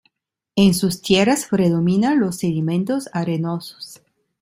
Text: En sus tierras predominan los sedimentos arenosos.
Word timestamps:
En 0.55 0.73
sus 0.73 1.03
tierras 1.03 1.45
predominan 1.47 2.19
los 2.19 2.39
sedimentos 2.39 3.07
arenosos. 3.13 4.01